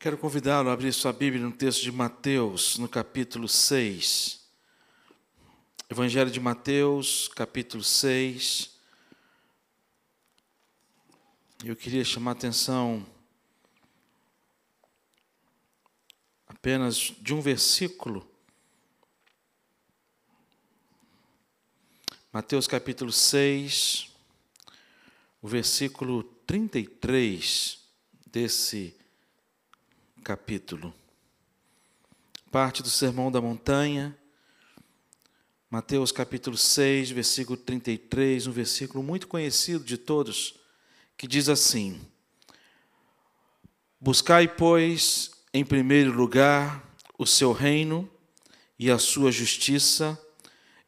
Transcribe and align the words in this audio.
Quero 0.00 0.16
convidá-lo 0.16 0.70
a 0.70 0.74
abrir 0.74 0.92
sua 0.92 1.12
Bíblia 1.12 1.42
no 1.42 1.50
texto 1.50 1.82
de 1.82 1.90
Mateus, 1.90 2.78
no 2.78 2.88
capítulo 2.88 3.48
6. 3.48 4.48
Evangelho 5.90 6.30
de 6.30 6.38
Mateus, 6.38 7.26
capítulo 7.26 7.82
6. 7.82 8.78
Eu 11.64 11.74
queria 11.74 12.04
chamar 12.04 12.30
a 12.30 12.34
atenção 12.34 13.04
apenas 16.46 17.12
de 17.20 17.34
um 17.34 17.40
versículo. 17.40 18.24
Mateus 22.32 22.68
capítulo 22.68 23.10
6, 23.10 24.12
o 25.42 25.48
versículo 25.48 26.22
33 26.22 27.80
desse 28.30 28.97
capítulo. 30.28 30.92
Parte 32.52 32.82
do 32.82 32.90
Sermão 32.90 33.32
da 33.32 33.40
Montanha, 33.40 34.14
Mateus 35.70 36.12
capítulo 36.12 36.54
6, 36.54 37.12
versículo 37.12 37.56
33, 37.56 38.46
um 38.46 38.52
versículo 38.52 39.02
muito 39.02 39.26
conhecido 39.26 39.82
de 39.82 39.96
todos, 39.96 40.60
que 41.16 41.26
diz 41.26 41.48
assim: 41.48 41.98
Buscai, 43.98 44.46
pois, 44.46 45.30
em 45.54 45.64
primeiro 45.64 46.12
lugar 46.12 46.86
o 47.16 47.24
seu 47.24 47.50
reino 47.50 48.06
e 48.78 48.90
a 48.90 48.98
sua 48.98 49.32
justiça, 49.32 50.20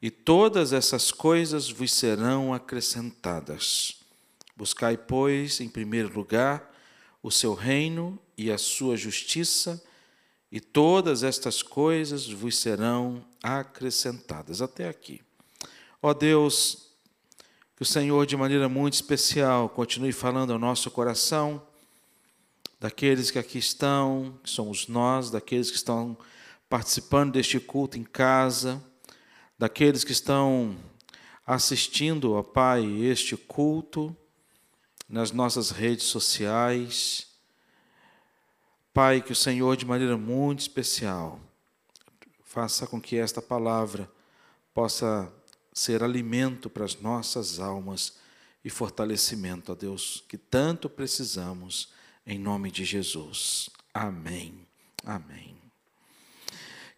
e 0.02 0.10
todas 0.10 0.74
essas 0.74 1.10
coisas 1.10 1.70
vos 1.70 1.90
serão 1.90 2.52
acrescentadas. 2.52 4.02
Buscai, 4.54 4.98
pois, 4.98 5.62
em 5.62 5.68
primeiro 5.70 6.12
lugar 6.12 6.70
o 7.22 7.30
seu 7.30 7.54
reino 7.54 8.18
e 8.40 8.50
a 8.50 8.56
sua 8.56 8.96
justiça, 8.96 9.82
e 10.50 10.60
todas 10.60 11.22
estas 11.22 11.62
coisas 11.62 12.26
vos 12.26 12.56
serão 12.56 13.22
acrescentadas. 13.42 14.62
Até 14.62 14.88
aqui. 14.88 15.20
Ó 16.00 16.14
Deus, 16.14 16.88
que 17.76 17.82
o 17.82 17.84
Senhor, 17.84 18.24
de 18.24 18.38
maneira 18.38 18.66
muito 18.66 18.94
especial, 18.94 19.68
continue 19.68 20.10
falando 20.10 20.54
ao 20.54 20.58
nosso 20.58 20.90
coração, 20.90 21.62
daqueles 22.80 23.30
que 23.30 23.38
aqui 23.38 23.58
estão, 23.58 24.40
que 24.42 24.48
somos 24.48 24.88
nós, 24.88 25.30
daqueles 25.30 25.70
que 25.70 25.76
estão 25.76 26.16
participando 26.66 27.32
deste 27.32 27.60
culto 27.60 27.98
em 27.98 28.04
casa, 28.04 28.82
daqueles 29.58 30.02
que 30.02 30.12
estão 30.12 30.78
assistindo, 31.46 32.32
ó 32.32 32.42
Pai, 32.42 32.86
este 33.02 33.36
culto 33.36 34.16
nas 35.06 35.30
nossas 35.30 35.70
redes 35.70 36.06
sociais. 36.06 37.29
Pai, 39.02 39.22
que 39.22 39.32
o 39.32 39.34
Senhor, 39.34 39.78
de 39.78 39.86
maneira 39.86 40.14
muito 40.18 40.60
especial, 40.60 41.40
faça 42.44 42.86
com 42.86 43.00
que 43.00 43.16
esta 43.16 43.40
palavra 43.40 44.06
possa 44.74 45.32
ser 45.72 46.02
alimento 46.04 46.68
para 46.68 46.84
as 46.84 47.00
nossas 47.00 47.58
almas 47.58 48.18
e 48.62 48.68
fortalecimento, 48.68 49.72
ó 49.72 49.74
Deus, 49.74 50.22
que 50.28 50.36
tanto 50.36 50.86
precisamos, 50.90 51.88
em 52.26 52.38
nome 52.38 52.70
de 52.70 52.84
Jesus. 52.84 53.70
Amém. 53.94 54.66
Amém. 55.02 55.56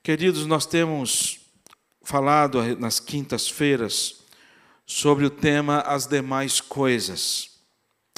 Queridos, 0.03 0.45
nós 0.45 0.67
temos 0.67 1.39
falado 2.03 2.61
nas 2.81 2.99
quintas-feiras 2.99 4.25
sobre 4.85 5.25
o 5.25 5.31
tema 5.31 5.83
as 5.83 6.09
demais 6.09 6.61
coisas 6.61 7.53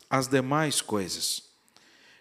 as 0.08 0.28
demais 0.28 0.80
coisas. 0.80 1.42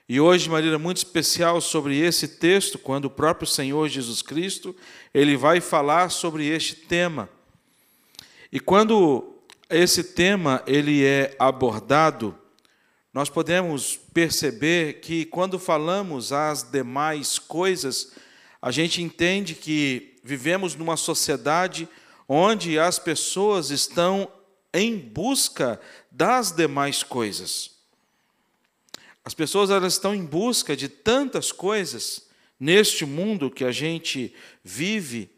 E 0.08 0.20
hoje, 0.20 0.44
de 0.44 0.50
maneira 0.50 0.78
muito 0.78 0.98
especial, 0.98 1.62
sobre 1.62 1.98
esse 1.98 2.28
texto, 2.28 2.78
quando 2.78 3.06
o 3.06 3.10
próprio 3.10 3.48
Senhor 3.48 3.88
Jesus 3.88 4.22
Cristo, 4.22 4.76
ele 5.14 5.38
vai 5.38 5.62
falar 5.62 6.10
sobre 6.10 6.46
este 6.46 6.76
tema. 6.76 7.30
E 8.52 8.60
quando 8.60 9.34
esse 9.70 10.04
tema 10.04 10.62
ele 10.68 11.06
é 11.06 11.36
abordado, 11.40 12.38
nós 13.14 13.30
podemos 13.30 13.96
perceber 14.14 15.00
que 15.00 15.24
quando 15.24 15.58
falamos 15.58 16.34
as 16.34 16.64
demais 16.64 17.40
coisas, 17.40 18.12
a 18.62 18.72
gente 18.72 19.02
entende 19.02 19.56
que 19.56 20.18
vivemos 20.22 20.76
numa 20.76 20.98
sociedade 20.98 21.88
onde 22.28 22.78
as 22.78 23.00
pessoas 23.00 23.70
estão 23.70 24.28
em 24.74 24.98
busca 24.98 25.80
das 26.12 26.52
demais 26.52 27.04
coisas. 27.04 27.73
As 29.24 29.34
pessoas 29.34 29.70
elas 29.70 29.94
estão 29.94 30.14
em 30.14 30.26
busca 30.26 30.76
de 30.76 30.90
tantas 30.90 31.52
coisas 31.52 32.28
neste 32.60 33.06
mundo 33.06 33.50
que 33.50 33.64
a 33.64 33.72
gente 33.72 34.34
vive. 34.64 35.30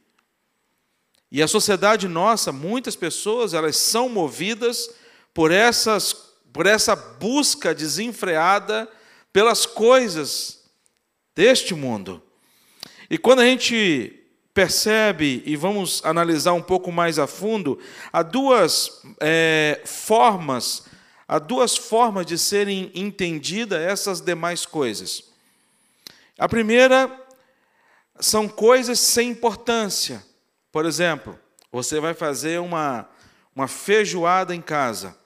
E 1.31 1.41
a 1.41 1.47
sociedade 1.47 2.07
nossa, 2.07 2.51
muitas 2.51 2.95
pessoas, 2.95 3.53
elas 3.53 3.77
são 3.77 4.09
movidas 4.09 4.89
por 5.33 5.51
essas 5.51 6.25
por 6.53 6.65
essa 6.65 6.95
busca 6.95 7.75
desenfreada 7.75 8.89
pelas 9.33 9.65
coisas 9.65 10.63
deste 11.35 11.75
mundo. 11.75 12.23
E 13.09 13.17
quando 13.17 13.41
a 13.41 13.45
gente 13.45 14.25
percebe 14.53 15.43
e 15.45 15.57
vamos 15.57 16.01
analisar 16.05 16.53
um 16.53 16.61
pouco 16.61 16.93
mais 16.93 17.19
a 17.19 17.27
fundo, 17.27 17.77
há 18.13 18.23
duas 18.23 19.01
é, 19.19 19.81
formas 19.83 20.85
Há 21.27 21.39
duas 21.39 21.75
formas 21.75 22.25
de 22.25 22.37
serem 22.37 22.91
entendidas 22.93 23.81
essas 23.81 24.21
demais 24.21 24.65
coisas. 24.65 25.23
A 26.37 26.47
primeira 26.47 27.09
são 28.19 28.47
coisas 28.47 28.99
sem 28.99 29.29
importância. 29.29 30.23
Por 30.71 30.85
exemplo, 30.85 31.39
você 31.71 31.99
vai 31.99 32.13
fazer 32.13 32.59
uma, 32.59 33.09
uma 33.55 33.67
feijoada 33.67 34.53
em 34.53 34.61
casa. 34.61 35.17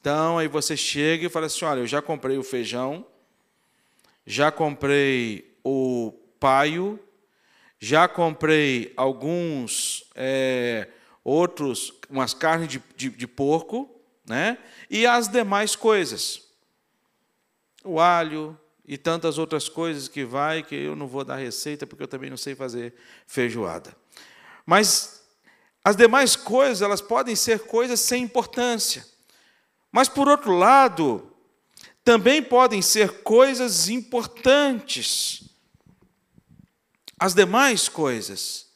Então, 0.00 0.38
aí 0.38 0.48
você 0.48 0.76
chega 0.76 1.26
e 1.26 1.30
fala 1.30 1.46
assim: 1.46 1.64
olha, 1.64 1.80
eu 1.80 1.86
já 1.86 2.00
comprei 2.00 2.38
o 2.38 2.42
feijão, 2.42 3.04
já 4.24 4.50
comprei 4.50 5.54
o 5.62 6.12
paio, 6.38 6.98
já 7.78 8.08
comprei 8.08 8.92
alguns 8.96 10.10
é, 10.14 10.88
outros, 11.22 11.92
umas 12.08 12.32
carnes 12.32 12.68
de, 12.68 12.82
de, 12.96 13.10
de 13.10 13.26
porco, 13.26 13.99
né? 14.30 14.58
e 14.88 15.04
as 15.04 15.28
demais 15.28 15.74
coisas. 15.74 16.42
O 17.84 17.98
alho 17.98 18.58
e 18.86 18.96
tantas 18.96 19.38
outras 19.38 19.68
coisas 19.68 20.08
que 20.08 20.24
vai, 20.24 20.62
que 20.62 20.74
eu 20.74 20.94
não 20.94 21.06
vou 21.06 21.24
dar 21.24 21.36
receita, 21.36 21.86
porque 21.86 22.04
eu 22.04 22.08
também 22.08 22.30
não 22.30 22.36
sei 22.36 22.54
fazer 22.54 22.94
feijoada. 23.26 23.94
Mas 24.64 25.22
as 25.84 25.96
demais 25.96 26.36
coisas, 26.36 26.80
elas 26.80 27.00
podem 27.00 27.34
ser 27.34 27.60
coisas 27.60 27.98
sem 27.98 28.22
importância. 28.22 29.04
Mas, 29.90 30.08
por 30.08 30.28
outro 30.28 30.52
lado, 30.52 31.34
também 32.04 32.42
podem 32.42 32.80
ser 32.80 33.22
coisas 33.22 33.88
importantes. 33.88 35.42
As 37.18 37.34
demais 37.34 37.88
coisas. 37.88 38.70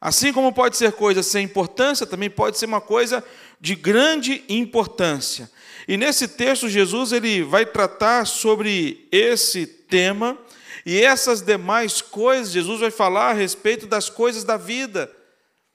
Assim 0.00 0.32
como 0.32 0.52
pode 0.52 0.78
ser 0.78 0.92
coisa 0.92 1.22
sem 1.22 1.44
importância, 1.44 2.06
também 2.06 2.30
pode 2.30 2.56
ser 2.56 2.66
uma 2.66 2.80
coisa 2.80 3.22
de 3.60 3.74
grande 3.74 4.42
importância. 4.48 5.50
E 5.86 5.96
nesse 5.96 6.26
texto 6.26 6.68
Jesus 6.68 7.12
ele 7.12 7.42
vai 7.42 7.66
tratar 7.66 8.24
sobre 8.26 9.06
esse 9.12 9.66
tema 9.66 10.38
e 10.86 11.00
essas 11.02 11.42
demais 11.42 12.00
coisas, 12.00 12.52
Jesus 12.52 12.80
vai 12.80 12.90
falar 12.90 13.30
a 13.30 13.34
respeito 13.34 13.86
das 13.86 14.08
coisas 14.08 14.44
da 14.44 14.56
vida, 14.56 15.10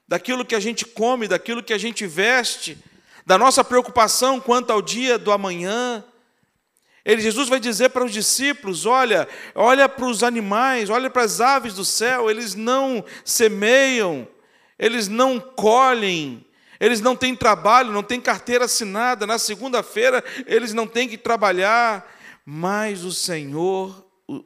daquilo 0.07 0.45
que 0.45 0.56
a 0.56 0.59
gente 0.59 0.85
come, 0.85 1.28
daquilo 1.28 1.63
que 1.63 1.74
a 1.74 1.78
gente 1.78 2.07
veste, 2.07 2.78
da 3.25 3.38
nossa 3.38 3.63
preocupação 3.63 4.40
quanto 4.40 4.72
ao 4.72 4.81
dia 4.81 5.18
do 5.18 5.31
amanhã. 5.31 6.03
Ele, 7.03 7.22
Jesus 7.22 7.47
vai 7.47 7.59
dizer 7.59 7.90
para 7.90 8.03
os 8.03 8.12
discípulos: 8.12 8.85
olha, 8.85 9.28
olha 9.53 9.88
para 9.88 10.06
os 10.06 10.24
animais, 10.24 10.89
olha 10.89 11.10
para 11.10 11.24
as 11.24 11.39
aves 11.39 11.75
do 11.75 11.86
céu, 11.86 12.30
eles 12.30 12.56
não 12.56 13.06
semeiam, 13.24 14.27
eles 14.77 15.07
não 15.07 15.39
colhem, 15.39 16.45
eles 16.80 17.01
não 17.01 17.16
têm 17.16 17.36
trabalho, 17.36 17.92
não 17.92 18.04
têm 18.04 18.19
carteira 18.19 18.66
assinada. 18.66 19.25
Na 19.25 19.38
segunda-feira 19.38 20.24
eles 20.45 20.74
não 20.74 20.88
têm 20.88 21.07
que 21.07 21.18
trabalhar. 21.18 22.13
Mas 22.45 23.04
o 23.04 23.12
Senhor, 23.12 24.06
o, 24.27 24.44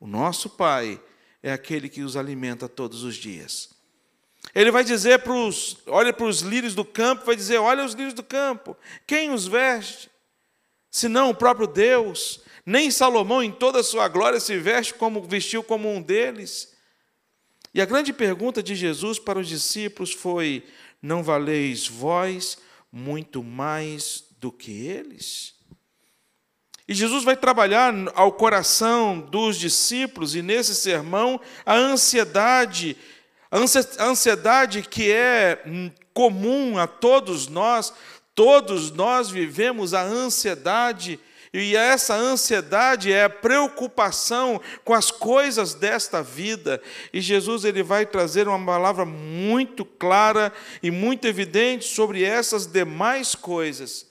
o 0.00 0.06
nosso 0.06 0.48
Pai, 0.48 1.00
é 1.42 1.52
aquele 1.52 1.88
que 1.88 2.02
os 2.02 2.16
alimenta 2.16 2.68
todos 2.68 3.04
os 3.04 3.16
dias. 3.16 3.74
Ele 4.54 4.70
vai 4.70 4.82
dizer 4.82 5.20
para 5.20 5.32
os, 5.32 5.76
olha 5.86 6.12
para 6.12 6.26
os 6.26 6.40
lírios 6.40 6.74
do 6.74 6.84
campo, 6.84 7.26
vai 7.26 7.36
dizer: 7.36 7.58
olha 7.58 7.84
os 7.84 7.92
lírios 7.92 8.14
do 8.14 8.22
campo, 8.22 8.76
quem 9.06 9.30
os 9.30 9.46
veste? 9.46 10.10
Senão 10.90 11.30
o 11.30 11.34
próprio 11.34 11.66
Deus. 11.66 12.40
Nem 12.66 12.90
Salomão, 12.90 13.42
em 13.42 13.52
toda 13.52 13.80
a 13.80 13.84
sua 13.84 14.08
glória, 14.08 14.40
se 14.40 14.56
veste 14.56 14.94
como 14.94 15.22
vestiu 15.22 15.62
como 15.62 15.92
um 15.92 16.00
deles. 16.00 16.72
E 17.74 17.80
a 17.82 17.84
grande 17.84 18.12
pergunta 18.12 18.62
de 18.62 18.74
Jesus 18.74 19.18
para 19.18 19.38
os 19.38 19.48
discípulos 19.48 20.12
foi: 20.12 20.64
não 21.04 21.22
valeis 21.22 21.86
vós 21.86 22.58
muito 22.90 23.42
mais 23.42 24.24
do 24.40 24.50
que 24.50 24.86
eles? 24.86 25.54
E 26.86 26.94
Jesus 26.94 27.24
vai 27.24 27.36
trabalhar 27.36 27.94
ao 28.14 28.32
coração 28.32 29.20
dos 29.20 29.58
discípulos, 29.58 30.34
e 30.34 30.42
nesse 30.42 30.74
sermão, 30.74 31.40
a 31.64 31.74
ansiedade, 31.74 32.96
a 33.50 34.04
ansiedade 34.04 34.82
que 34.82 35.10
é 35.10 35.62
comum 36.12 36.78
a 36.78 36.86
todos 36.86 37.48
nós, 37.48 37.92
todos 38.34 38.90
nós 38.90 39.30
vivemos 39.30 39.94
a 39.94 40.02
ansiedade, 40.02 41.18
e 41.56 41.76
essa 41.76 42.16
ansiedade 42.16 43.12
é 43.12 43.22
a 43.22 43.30
preocupação 43.30 44.60
com 44.84 44.92
as 44.92 45.12
coisas 45.12 45.72
desta 45.72 46.20
vida. 46.20 46.82
E 47.12 47.20
Jesus 47.20 47.64
ele 47.64 47.80
vai 47.80 48.04
trazer 48.04 48.48
uma 48.48 48.66
palavra 48.66 49.04
muito 49.04 49.84
clara 49.84 50.52
e 50.82 50.90
muito 50.90 51.28
evidente 51.28 51.84
sobre 51.84 52.24
essas 52.24 52.66
demais 52.66 53.36
coisas 53.36 54.04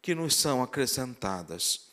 que 0.00 0.14
nos 0.14 0.36
são 0.36 0.62
acrescentadas. 0.62 1.88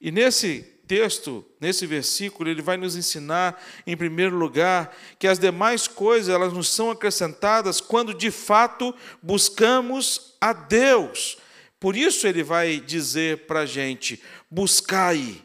E 0.00 0.12
nesse 0.12 0.62
texto, 0.86 1.44
nesse 1.60 1.84
versículo, 1.84 2.48
ele 2.48 2.62
vai 2.62 2.76
nos 2.76 2.94
ensinar, 2.94 3.60
em 3.84 3.96
primeiro 3.96 4.36
lugar, 4.36 4.96
que 5.18 5.26
as 5.26 5.40
demais 5.40 5.88
coisas 5.88 6.32
elas 6.32 6.52
nos 6.52 6.68
são 6.68 6.92
acrescentadas 6.92 7.80
quando 7.80 8.14
de 8.14 8.30
fato 8.30 8.94
buscamos 9.20 10.36
a 10.40 10.52
Deus. 10.52 11.38
Por 11.80 11.96
isso 11.96 12.26
ele 12.26 12.42
vai 12.42 12.78
dizer 12.78 13.46
para 13.46 13.60
a 13.60 13.66
gente: 13.66 14.22
buscai. 14.50 15.42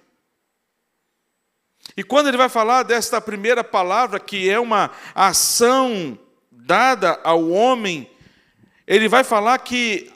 E 1.95 2.03
quando 2.03 2.27
ele 2.27 2.37
vai 2.37 2.49
falar 2.49 2.83
desta 2.83 3.21
primeira 3.21 3.63
palavra, 3.63 4.19
que 4.19 4.49
é 4.49 4.59
uma 4.59 4.91
ação 5.15 6.19
dada 6.51 7.19
ao 7.23 7.49
homem, 7.49 8.11
ele 8.85 9.07
vai 9.07 9.23
falar 9.23 9.57
que 9.59 10.11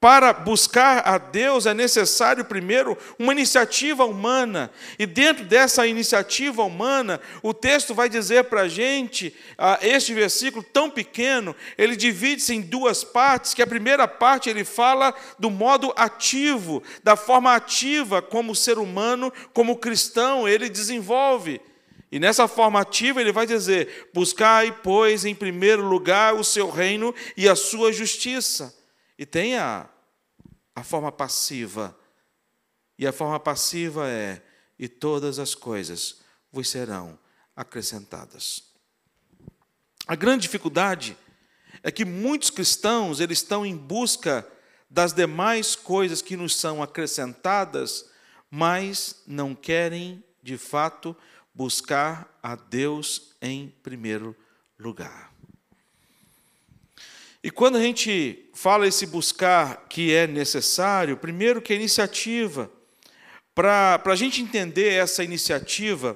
para 0.00 0.32
buscar 0.32 1.06
a 1.06 1.18
Deus 1.18 1.66
é 1.66 1.74
necessário, 1.74 2.42
primeiro, 2.46 2.96
uma 3.18 3.32
iniciativa 3.32 4.06
humana. 4.06 4.70
E 4.98 5.04
dentro 5.04 5.44
dessa 5.44 5.86
iniciativa 5.86 6.64
humana, 6.64 7.20
o 7.42 7.52
texto 7.52 7.94
vai 7.94 8.08
dizer 8.08 8.44
para 8.44 8.62
a 8.62 8.68
gente, 8.68 9.36
este 9.82 10.14
versículo 10.14 10.64
tão 10.64 10.88
pequeno, 10.88 11.54
ele 11.76 11.94
divide-se 11.94 12.54
em 12.54 12.62
duas 12.62 13.04
partes, 13.04 13.52
que 13.52 13.60
a 13.60 13.66
primeira 13.66 14.08
parte 14.08 14.48
ele 14.48 14.64
fala 14.64 15.14
do 15.38 15.50
modo 15.50 15.92
ativo, 15.94 16.82
da 17.04 17.14
forma 17.14 17.54
ativa 17.54 18.22
como 18.22 18.56
ser 18.56 18.78
humano, 18.78 19.30
como 19.52 19.76
cristão, 19.76 20.48
ele 20.48 20.70
desenvolve. 20.70 21.60
E 22.10 22.18
nessa 22.18 22.48
forma 22.48 22.80
ativa 22.80 23.20
ele 23.20 23.32
vai 23.32 23.46
dizer: 23.46 24.08
buscai, 24.14 24.74
pois, 24.82 25.26
em 25.26 25.34
primeiro 25.34 25.84
lugar 25.86 26.34
o 26.34 26.42
seu 26.42 26.70
reino 26.70 27.14
e 27.36 27.46
a 27.46 27.54
sua 27.54 27.92
justiça. 27.92 28.79
E 29.20 29.26
tem 29.26 29.58
a, 29.58 29.86
a 30.74 30.82
forma 30.82 31.12
passiva. 31.12 31.94
E 32.98 33.06
a 33.06 33.12
forma 33.12 33.38
passiva 33.38 34.08
é: 34.08 34.42
e 34.78 34.88
todas 34.88 35.38
as 35.38 35.54
coisas 35.54 36.22
vos 36.50 36.70
serão 36.70 37.18
acrescentadas. 37.54 38.72
A 40.06 40.14
grande 40.14 40.44
dificuldade 40.44 41.18
é 41.82 41.90
que 41.90 42.02
muitos 42.02 42.48
cristãos 42.48 43.20
eles 43.20 43.40
estão 43.40 43.66
em 43.66 43.76
busca 43.76 44.50
das 44.88 45.12
demais 45.12 45.76
coisas 45.76 46.22
que 46.22 46.34
nos 46.34 46.56
são 46.56 46.82
acrescentadas, 46.82 48.08
mas 48.50 49.22
não 49.26 49.54
querem, 49.54 50.24
de 50.42 50.56
fato, 50.56 51.14
buscar 51.54 52.38
a 52.42 52.56
Deus 52.56 53.36
em 53.42 53.68
primeiro 53.82 54.34
lugar. 54.78 55.30
E 57.42 57.50
quando 57.50 57.76
a 57.76 57.80
gente 57.80 58.50
fala 58.52 58.86
esse 58.86 59.06
buscar 59.06 59.86
que 59.88 60.12
é 60.12 60.26
necessário, 60.26 61.16
primeiro 61.16 61.62
que 61.62 61.72
a 61.72 61.76
iniciativa, 61.76 62.70
para 63.54 64.00
a 64.04 64.14
gente 64.14 64.42
entender 64.42 64.92
essa 64.92 65.24
iniciativa, 65.24 66.14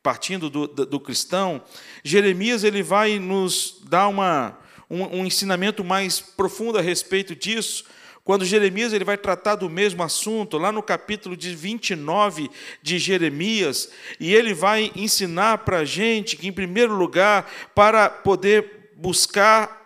partindo 0.00 0.48
do, 0.48 0.68
do, 0.68 0.86
do, 0.86 1.00
cristão, 1.00 1.60
Jeremias 2.04 2.62
ele 2.62 2.80
vai 2.80 3.18
nos 3.18 3.82
dar 3.88 4.06
uma, 4.06 4.56
um, 4.88 5.18
um 5.18 5.26
ensinamento 5.26 5.82
mais 5.82 6.20
profundo 6.20 6.78
a 6.78 6.82
respeito 6.82 7.34
disso, 7.34 7.84
quando 8.22 8.44
Jeremias 8.44 8.92
ele 8.92 9.04
vai 9.04 9.16
tratar 9.16 9.56
do 9.56 9.68
mesmo 9.68 10.04
assunto, 10.04 10.58
lá 10.58 10.70
no 10.70 10.82
capítulo 10.82 11.36
de 11.36 11.56
29 11.56 12.48
de 12.80 12.98
Jeremias, 13.00 13.90
e 14.20 14.32
ele 14.32 14.54
vai 14.54 14.92
ensinar 14.94 15.58
para 15.58 15.78
a 15.78 15.84
gente 15.84 16.36
que, 16.36 16.46
em 16.46 16.52
primeiro 16.52 16.94
lugar, 16.94 17.50
para 17.74 18.08
poder 18.08 18.92
buscar 18.94 19.78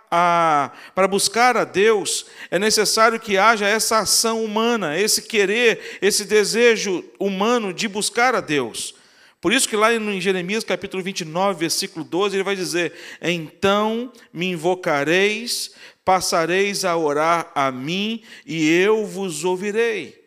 para 0.94 1.08
buscar 1.08 1.56
a 1.56 1.64
Deus, 1.64 2.26
é 2.50 2.58
necessário 2.58 3.18
que 3.18 3.38
haja 3.38 3.66
essa 3.66 4.00
ação 4.00 4.44
humana, 4.44 4.98
esse 4.98 5.22
querer, 5.22 5.98
esse 6.02 6.26
desejo 6.26 7.02
humano 7.18 7.72
de 7.72 7.88
buscar 7.88 8.34
a 8.34 8.40
Deus. 8.40 8.94
Por 9.40 9.52
isso 9.52 9.68
que 9.68 9.74
lá 9.74 9.92
em 9.92 10.20
Jeremias 10.20 10.64
capítulo 10.64 11.02
29, 11.02 11.58
versículo 11.58 12.04
12, 12.04 12.36
ele 12.36 12.44
vai 12.44 12.54
dizer: 12.54 12.92
Então 13.22 14.12
me 14.32 14.50
invocareis, 14.50 15.72
passareis 16.04 16.84
a 16.84 16.94
orar 16.96 17.50
a 17.54 17.72
mim, 17.72 18.22
e 18.44 18.70
eu 18.70 19.06
vos 19.06 19.44
ouvirei. 19.44 20.22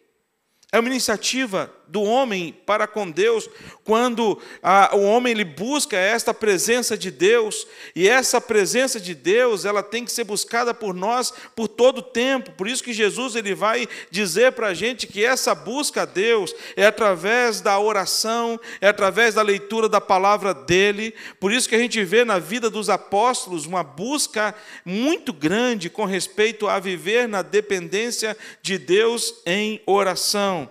É 0.72 0.80
uma 0.80 0.90
iniciativa 0.90 1.72
do 1.88 2.02
homem 2.02 2.56
para 2.66 2.88
com 2.88 3.10
Deus, 3.10 3.50
quando 3.84 4.40
a, 4.62 4.96
o 4.96 5.04
homem 5.04 5.32
ele 5.32 5.46
busca 5.46 5.98
esta 5.98 6.34
presença 6.34 6.98
de 6.98 7.12
Deus, 7.12 7.68
e 7.96 8.08
essa 8.08 8.42
presença 8.42 9.00
de 9.00 9.14
Deus, 9.14 9.66
ela 9.66 9.84
tem 9.84 10.04
que 10.04 10.12
ser 10.12 10.24
buscada 10.24 10.74
por 10.74 10.94
nós 10.94 11.34
por 11.56 11.68
todo 11.68 12.00
o 12.00 12.04
tempo. 12.04 12.52
Por 12.52 12.68
isso 12.68 12.84
que 12.84 12.94
Jesus 12.94 13.36
ele 13.36 13.54
vai 13.54 13.88
dizer 14.10 14.54
para 14.54 14.68
a 14.68 14.74
gente 14.74 15.08
que 15.08 15.24
essa 15.24 15.54
busca 15.54 16.02
a 16.02 16.06
Deus 16.06 16.54
é 16.76 16.86
através 16.86 17.62
da 17.62 17.80
oração, 17.80 18.60
é 18.82 18.88
através 18.88 19.36
da 19.36 19.42
leitura 19.42 19.88
da 19.88 20.02
palavra 20.02 20.54
dele. 20.54 21.14
Por 21.40 21.52
isso 21.52 21.70
que 21.70 21.76
a 21.76 21.80
gente 21.80 22.04
vê 22.04 22.26
na 22.26 22.40
vida 22.40 22.70
dos 22.70 22.90
apóstolos 22.90 23.66
uma 23.66 23.84
busca 23.84 24.56
muito 24.84 25.32
grande 25.32 25.90
com 25.90 26.06
respeito 26.06 26.68
a 26.68 26.80
viver 26.80 27.28
na 27.28 27.42
dependência 27.42 28.36
de 28.62 28.78
Deus 28.78 29.36
em 29.46 29.82
oração. 29.86 30.70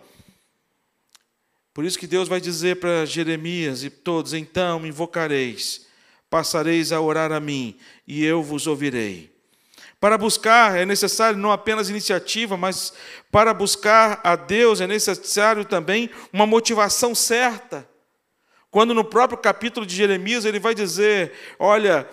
Por 1.75 1.85
isso 1.85 1.99
que 1.99 2.07
Deus 2.07 2.29
vai 2.29 2.41
dizer 2.41 2.77
para 2.77 3.05
Jeremias 3.05 3.83
e 3.83 3.91
todos: 3.91 4.33
então 4.33 4.79
me 4.79 4.89
invocareis, 4.89 5.87
passareis 6.31 6.93
a 6.93 7.01
orar 7.01 7.33
a 7.33 7.41
mim, 7.41 7.77
e 8.07 8.25
eu 8.25 8.45
vos 8.45 8.69
ouvirei. 8.69 9.35
Para 9.99 10.17
buscar 10.17 10.79
é 10.79 10.87
necessário 10.87 11.39
não 11.39 11.51
apenas 11.51 11.91
iniciativa, 11.91 12.57
mas 12.57 12.93
para 13.31 13.53
buscar 13.53 14.21
a 14.23 14.37
Deus 14.37 14.81
é 14.81 14.87
necessário 14.87 15.65
também 15.65 16.11
uma 16.33 16.47
motivação 16.47 17.13
certa. 17.15 17.89
Quando 18.71 18.95
no 18.95 19.05
próprio 19.05 19.39
capítulo 19.39 19.85
de 19.85 19.97
Jeremias 19.97 20.45
ele 20.45 20.61
vai 20.61 20.75
dizer, 20.75 21.33
olha, 21.59 22.09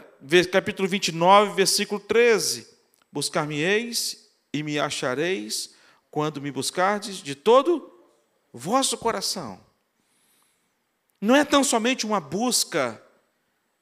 capítulo 0.52 0.88
29, 0.88 1.54
versículo 1.54 2.00
13: 2.00 2.68
Buscar-me-eis 3.12 4.30
e 4.54 4.64
me 4.64 4.80
achareis 4.80 5.76
quando 6.10 6.42
me 6.42 6.50
buscardes 6.50 7.18
de 7.18 7.36
todo 7.36 7.91
vosso 8.54 8.98
coração. 8.98 9.60
Não 11.20 11.36
é 11.36 11.46
tão 11.46 11.64
somente 11.64 12.06
uma 12.06 12.20
busca, 12.20 13.02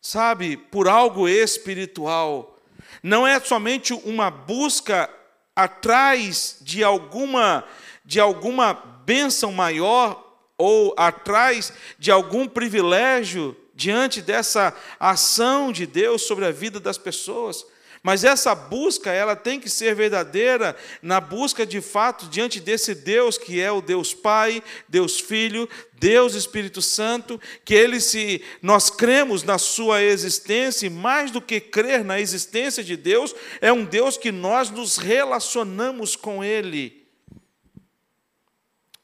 sabe, 0.01 0.57
por 0.57 0.87
algo 0.87 1.27
espiritual. 1.27 2.57
Não 3.01 3.25
é 3.25 3.39
somente 3.39 3.93
uma 3.93 4.29
busca 4.29 5.09
atrás 5.55 6.57
de 6.61 6.83
alguma 6.83 7.65
de 8.03 8.19
alguma 8.19 8.73
bênção 8.73 9.51
maior 9.51 10.25
ou 10.57 10.95
atrás 10.97 11.71
de 11.99 12.09
algum 12.09 12.47
privilégio 12.47 13.55
diante 13.75 14.21
dessa 14.21 14.75
ação 14.99 15.71
de 15.71 15.85
Deus 15.85 16.23
sobre 16.23 16.45
a 16.45 16.51
vida 16.51 16.79
das 16.79 16.97
pessoas. 16.97 17.65
Mas 18.01 18.23
essa 18.23 18.55
busca, 18.55 19.11
ela 19.11 19.35
tem 19.35 19.59
que 19.59 19.69
ser 19.69 19.93
verdadeira 19.93 20.75
na 21.01 21.19
busca 21.19 21.65
de 21.65 21.81
fato 21.81 22.27
diante 22.27 22.59
desse 22.59 22.95
Deus 22.95 23.37
que 23.37 23.59
é 23.59 23.69
o 23.71 23.81
Deus 23.81 24.13
Pai, 24.13 24.63
Deus 24.87 25.19
Filho, 25.19 25.67
Deus 25.93 26.33
Espírito 26.33 26.81
Santo, 26.81 27.39
que 27.65 27.73
ele 27.73 27.99
se 27.99 28.41
nós 28.61 28.89
cremos 28.89 29.43
na 29.43 29.57
sua 29.57 30.01
existência 30.01 30.87
e 30.87 30.89
mais 30.89 31.29
do 31.29 31.41
que 31.41 31.59
crer 31.59 32.05
na 32.05 32.19
existência 32.19 32.83
de 32.83 32.95
Deus, 32.95 33.35
é 33.59 33.71
um 33.71 33.83
Deus 33.83 34.17
que 34.17 34.31
nós 34.31 34.69
nos 34.69 34.97
relacionamos 34.97 36.15
com 36.15 36.41
ele. 36.41 37.05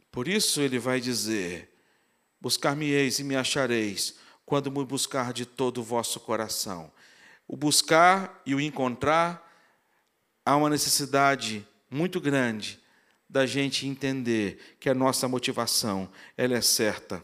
Por 0.09 0.29
isso 0.29 0.61
ele 0.61 0.79
vai 0.79 1.01
dizer: 1.01 1.69
Buscar-me-eis 2.39 3.19
e 3.19 3.23
me 3.25 3.35
achareis, 3.35 4.15
quando 4.45 4.71
me 4.71 4.85
buscar 4.85 5.33
de 5.33 5.45
todo 5.45 5.79
o 5.79 5.83
vosso 5.83 6.21
coração. 6.21 6.89
O 7.47 7.55
buscar 7.55 8.41
e 8.45 8.55
o 8.55 8.61
encontrar, 8.61 9.45
há 10.45 10.55
uma 10.55 10.69
necessidade 10.69 11.65
muito 11.89 12.19
grande 12.19 12.79
da 13.29 13.45
gente 13.45 13.87
entender 13.87 14.59
que 14.79 14.89
a 14.89 14.93
nossa 14.93 15.27
motivação 15.27 16.09
ela 16.37 16.55
é 16.55 16.61
certa. 16.61 17.23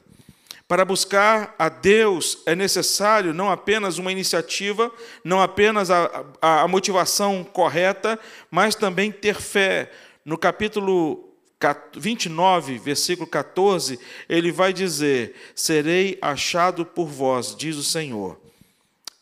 Para 0.67 0.85
buscar 0.85 1.53
a 1.59 1.67
Deus 1.67 2.41
é 2.45 2.55
necessário 2.55 3.33
não 3.33 3.51
apenas 3.51 3.97
uma 3.97 4.11
iniciativa, 4.11 4.89
não 5.23 5.41
apenas 5.41 5.91
a, 5.91 6.25
a, 6.41 6.61
a 6.61 6.67
motivação 6.67 7.43
correta, 7.43 8.17
mas 8.49 8.73
também 8.73 9.11
ter 9.11 9.35
fé. 9.35 9.91
No 10.23 10.37
capítulo 10.37 11.31
29, 11.97 12.77
versículo 12.77 13.27
14, 13.27 13.99
ele 14.29 14.51
vai 14.51 14.71
dizer: 14.71 15.35
Serei 15.53 16.17
achado 16.21 16.85
por 16.85 17.07
vós, 17.07 17.55
diz 17.55 17.75
o 17.75 17.83
Senhor, 17.83 18.39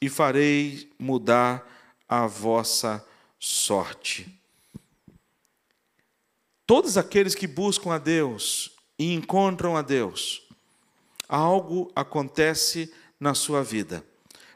e 0.01 0.09
farei 0.09 0.89
mudar 0.97 1.67
a 2.07 2.25
vossa 2.25 3.05
sorte. 3.39 4.27
Todos 6.65 6.97
aqueles 6.97 7.33
que 7.33 7.47
buscam 7.47 7.91
a 7.91 7.97
Deus 7.97 8.71
e 8.97 9.13
encontram 9.13 9.75
a 9.75 9.81
Deus, 9.81 10.43
algo 11.27 11.91
acontece 11.95 12.93
na 13.19 13.33
sua 13.33 13.63
vida. 13.63 14.03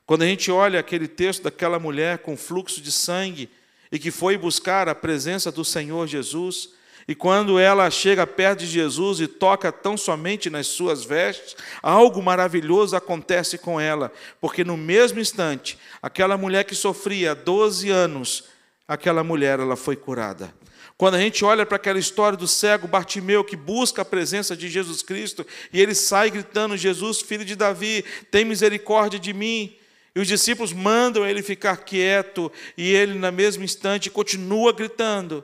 Quando 0.06 0.24
a 0.24 0.28
gente 0.28 0.52
olha 0.52 0.80
aquele 0.80 1.08
texto 1.08 1.44
daquela 1.44 1.80
mulher 1.80 2.20
com 2.20 2.36
fluxo 2.36 2.82
de 2.82 2.92
sangue 2.92 3.50
e 3.92 3.98
que 3.98 4.12
foi 4.12 4.38
buscar 4.38 4.90
a 4.90 4.96
presença 4.96 5.52
do 5.52 5.64
Senhor 5.64 6.08
Jesus, 6.08 6.74
e 7.08 7.14
quando 7.14 7.60
ela 7.60 7.90
chega 7.90 8.26
perto 8.26 8.60
de 8.60 8.68
Jesus 8.68 9.20
e 9.20 9.28
toca 9.28 9.72
tão 9.72 9.98
somente 9.98 10.50
nas 10.50 10.68
suas 10.68 11.04
vestes, 11.04 11.56
algo 11.82 12.22
maravilhoso 12.22 12.96
acontece 12.96 13.58
com 13.58 13.80
ela, 13.80 14.12
porque 14.40 14.64
no 14.64 14.78
mesmo 14.78 15.20
instante, 15.20 15.78
aquela 16.02 16.38
mulher 16.38 16.64
que 16.64 16.76
sofria 16.76 17.36
12 17.36 17.90
anos, 17.90 18.46
aquela 18.88 19.24
mulher 19.24 19.60
ela 19.60 19.76
foi 19.76 19.96
curada. 19.96 20.54
Quando 20.96 21.16
a 21.16 21.20
gente 21.20 21.44
olha 21.44 21.66
para 21.66 21.76
aquela 21.76 22.00
história 22.00 22.38
do 22.38 22.48
cego 22.48 22.88
Bartimeu 22.88 23.44
que 23.44 23.56
busca 23.56 24.04
a 24.04 24.06
presença 24.06 24.56
de 24.56 24.70
Jesus 24.70 25.02
Cristo 25.02 25.46
e 25.74 25.82
ele 25.82 25.96
sai 25.96 26.30
gritando: 26.30 26.78
Jesus, 26.78 27.20
filho 27.20 27.44
de 27.44 27.56
Davi, 27.56 28.06
tem 28.32 28.46
misericórdia 28.46 29.20
de 29.20 29.34
mim. 29.34 29.76
E 30.16 30.20
os 30.20 30.28
discípulos 30.28 30.72
mandam 30.72 31.28
ele 31.28 31.42
ficar 31.42 31.78
quieto 31.78 32.52
e 32.78 32.92
ele, 32.94 33.18
na 33.18 33.32
mesma 33.32 33.66
instante, 33.66 34.12
continua 34.12 34.72
gritando. 34.72 35.44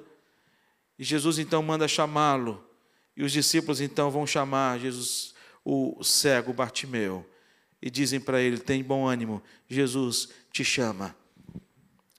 E 1.00 1.04
Jesus 1.06 1.40
então 1.40 1.64
manda 1.64 1.88
chamá-lo. 1.88 2.62
E 3.16 3.24
os 3.24 3.32
discípulos 3.32 3.80
então 3.80 4.12
vão 4.12 4.28
chamar 4.28 4.80
Jesus, 4.80 5.34
o 5.64 6.04
cego 6.04 6.54
Bartimeu, 6.54 7.26
e 7.82 7.90
dizem 7.90 8.20
para 8.20 8.42
ele: 8.42 8.58
Tem 8.58 8.84
bom 8.84 9.08
ânimo, 9.08 9.42
Jesus 9.68 10.28
te 10.52 10.64
chama. 10.64 11.16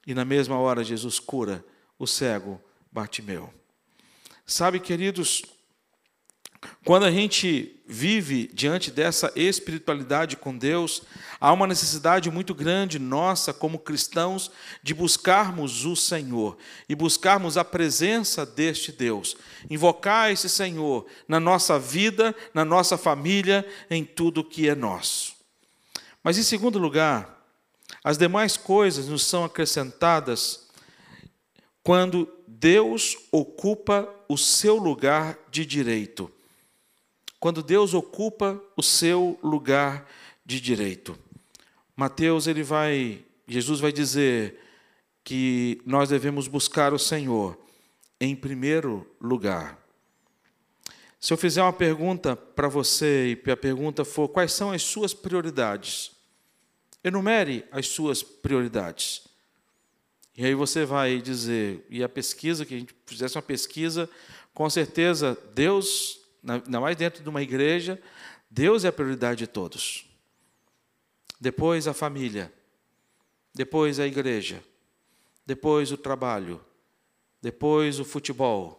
E 0.05 0.15
na 0.15 0.25
mesma 0.25 0.57
hora 0.57 0.83
Jesus 0.83 1.19
cura 1.19 1.63
o 1.99 2.07
cego 2.07 2.59
Bartimeu. 2.91 3.53
Sabe, 4.47 4.79
queridos, 4.79 5.43
quando 6.85 7.05
a 7.05 7.11
gente 7.11 7.79
vive 7.87 8.49
diante 8.53 8.91
dessa 8.91 9.31
espiritualidade 9.35 10.37
com 10.37 10.57
Deus, 10.57 11.03
há 11.39 11.51
uma 11.51 11.67
necessidade 11.67 12.29
muito 12.31 12.55
grande 12.55 12.97
nossa, 12.97 13.53
como 13.53 13.79
cristãos, 13.79 14.51
de 14.81 14.93
buscarmos 14.93 15.85
o 15.85 15.95
Senhor 15.95 16.57
e 16.87 16.95
buscarmos 16.95 17.57
a 17.57 17.65
presença 17.65 18.45
deste 18.45 18.91
Deus, 18.91 19.35
invocar 19.69 20.31
esse 20.31 20.49
Senhor 20.49 21.05
na 21.27 21.39
nossa 21.39 21.77
vida, 21.77 22.35
na 22.53 22.63
nossa 22.63 22.97
família, 22.97 23.67
em 23.89 24.03
tudo 24.03 24.43
que 24.43 24.69
é 24.69 24.75
nosso. 24.75 25.35
Mas, 26.23 26.37
em 26.37 26.43
segundo 26.43 26.79
lugar, 26.79 27.45
as 28.03 28.17
demais 28.17 28.55
coisas 28.55 29.07
nos 29.07 29.23
são 29.23 29.43
acrescentadas 29.43 30.67
quando 31.83 32.31
Deus 32.47 33.17
ocupa 33.31 34.07
o 34.29 34.37
seu 34.37 34.77
lugar 34.77 35.37
de 35.51 35.65
direito 35.65 36.31
quando 37.41 37.63
Deus 37.63 37.95
ocupa 37.95 38.61
o 38.77 38.83
seu 38.83 39.39
lugar 39.41 40.07
de 40.45 40.61
direito. 40.61 41.17
Mateus 41.95 42.45
ele 42.45 42.61
vai, 42.61 43.25
Jesus 43.47 43.79
vai 43.79 43.91
dizer 43.91 44.59
que 45.23 45.81
nós 45.83 46.09
devemos 46.09 46.47
buscar 46.47 46.93
o 46.93 46.99
Senhor 46.99 47.57
em 48.19 48.35
primeiro 48.35 49.09
lugar. 49.19 49.79
Se 51.19 51.33
eu 51.33 51.37
fizer 51.37 51.63
uma 51.63 51.73
pergunta 51.73 52.35
para 52.35 52.67
você 52.67 53.35
e 53.43 53.51
a 53.51 53.57
pergunta 53.57 54.05
for 54.05 54.29
quais 54.29 54.53
são 54.53 54.71
as 54.71 54.83
suas 54.83 55.11
prioridades, 55.11 56.11
enumere 57.03 57.65
as 57.71 57.87
suas 57.87 58.21
prioridades. 58.21 59.23
E 60.37 60.45
aí 60.45 60.53
você 60.53 60.85
vai 60.85 61.19
dizer, 61.19 61.87
e 61.89 62.03
a 62.03 62.09
pesquisa, 62.09 62.67
que 62.67 62.75
a 62.75 62.79
gente 62.79 62.95
fizesse 63.07 63.35
uma 63.35 63.41
pesquisa, 63.41 64.07
com 64.53 64.69
certeza 64.69 65.35
Deus 65.55 66.20
ainda 66.45 66.79
mais 66.79 66.95
dentro 66.95 67.23
de 67.23 67.29
uma 67.29 67.41
igreja, 67.41 68.01
Deus 68.49 68.83
é 68.83 68.87
a 68.87 68.91
prioridade 68.91 69.39
de 69.39 69.47
todos. 69.47 70.05
Depois 71.39 71.87
a 71.87 71.93
família, 71.93 72.53
depois 73.53 73.99
a 73.99 74.07
igreja, 74.07 74.63
depois 75.45 75.91
o 75.91 75.97
trabalho, 75.97 76.63
depois 77.41 77.99
o 77.99 78.05
futebol. 78.05 78.77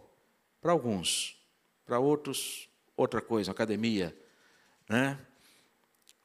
Para 0.60 0.72
alguns, 0.72 1.36
para 1.84 1.98
outros, 1.98 2.68
outra 2.96 3.20
coisa, 3.20 3.50
academia, 3.50 4.16
né? 4.88 5.18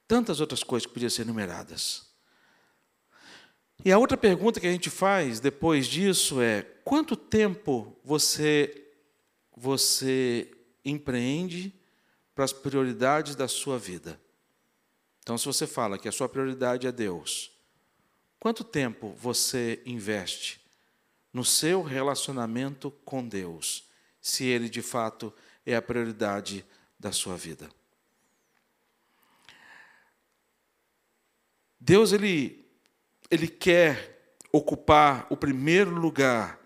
Tantas 0.07 0.39
outras 0.39 0.63
coisas 0.63 0.85
que 0.85 0.93
podiam 0.93 1.09
ser 1.09 1.23
enumeradas. 1.23 2.07
E 3.83 3.91
a 3.91 3.97
outra 3.97 4.15
pergunta 4.15 4.59
que 4.59 4.67
a 4.67 4.71
gente 4.71 4.89
faz 4.89 5.39
depois 5.39 5.87
disso 5.87 6.41
é: 6.41 6.61
quanto 6.83 7.15
tempo 7.15 7.97
você 8.03 8.83
você 9.55 10.51
empreende 10.89 11.73
para 12.33 12.45
as 12.45 12.53
prioridades 12.53 13.35
da 13.35 13.47
sua 13.47 13.77
vida. 13.77 14.19
Então, 15.19 15.37
se 15.37 15.45
você 15.45 15.67
fala 15.67 15.97
que 15.97 16.07
a 16.07 16.11
sua 16.11 16.29
prioridade 16.29 16.87
é 16.87 16.91
Deus, 16.91 17.51
quanto 18.39 18.63
tempo 18.63 19.13
você 19.17 19.81
investe 19.85 20.61
no 21.33 21.43
seu 21.43 21.83
relacionamento 21.83 22.91
com 23.03 23.27
Deus, 23.27 23.89
se 24.21 24.45
ele 24.45 24.69
de 24.69 24.81
fato 24.81 25.33
é 25.65 25.75
a 25.75 25.81
prioridade 25.81 26.65
da 26.99 27.11
sua 27.11 27.35
vida? 27.35 27.69
Deus 31.79 32.11
ele 32.11 32.65
ele 33.29 33.47
quer 33.47 34.35
ocupar 34.51 35.27
o 35.29 35.35
primeiro 35.35 35.91
lugar 35.91 36.59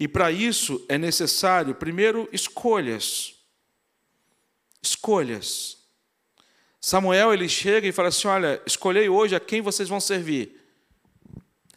e 0.00 0.08
para 0.08 0.32
isso 0.32 0.82
é 0.88 0.96
necessário, 0.96 1.74
primeiro, 1.74 2.26
escolhas. 2.32 3.34
Escolhas. 4.82 5.76
Samuel 6.80 7.34
ele 7.34 7.46
chega 7.50 7.86
e 7.86 7.92
fala 7.92 8.08
assim: 8.08 8.26
Olha, 8.26 8.62
escolhei 8.64 9.10
hoje 9.10 9.36
a 9.36 9.40
quem 9.40 9.60
vocês 9.60 9.90
vão 9.90 10.00
servir. 10.00 10.58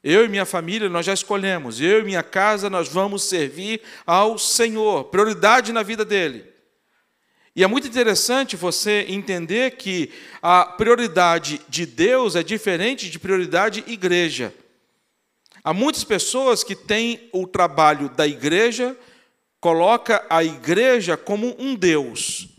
Eu 0.02 0.24
e 0.24 0.30
minha 0.30 0.46
família 0.46 0.88
nós 0.88 1.06
já 1.06 1.14
escolhemos. 1.14 1.82
Eu 1.82 2.00
e 2.00 2.06
minha 2.06 2.24
casa 2.24 2.70
nós 2.70 2.88
vamos 2.88 3.24
servir 3.24 3.82
ao 4.06 4.38
Senhor. 4.38 5.04
Prioridade 5.06 5.74
na 5.74 5.84
vida 5.84 6.06
dele. 6.06 6.46
E 7.54 7.62
é 7.62 7.68
muito 7.68 7.88
interessante 7.88 8.56
você 8.56 9.06
entender 9.10 9.72
que 9.72 10.10
a 10.42 10.64
prioridade 10.66 11.60
de 11.68 11.86
Deus 11.86 12.38
é 12.38 12.42
diferente 12.42 13.10
de 13.10 13.20
prioridade 13.20 13.84
igreja. 13.86 14.54
Há 15.64 15.74
muitas 15.74 16.04
pessoas 16.04 16.64
que 16.64 16.76
têm 16.76 17.30
o 17.32 17.48
trabalho 17.48 18.10
da 18.10 18.28
igreja, 18.28 18.98
coloca 19.62 20.26
a 20.30 20.44
igreja 20.44 21.16
como 21.16 21.56
um 21.58 21.74
Deus. 21.74 22.50